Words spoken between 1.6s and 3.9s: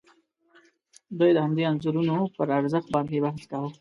انځورونو پر ارزښت باندې بحث کاوه.